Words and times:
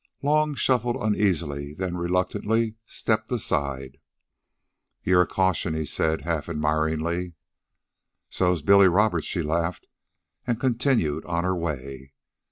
Long 0.23 0.55
shuffled 0.55 0.95
uneasily, 0.95 1.75
then 1.75 1.95
reluctantly 1.95 2.73
stepped 2.87 3.31
aside. 3.31 3.99
"You're 5.03 5.21
a 5.21 5.27
caution," 5.27 5.75
he 5.75 5.85
said, 5.85 6.21
half 6.21 6.49
admiringly. 6.49 7.35
"So's 8.27 8.63
Billy 8.63 8.87
Roberts," 8.87 9.27
she 9.27 9.43
laughed, 9.43 9.87
and 10.47 10.59
continued 10.59 11.23
on 11.25 11.43
her 11.43 11.55
way. 11.55 12.13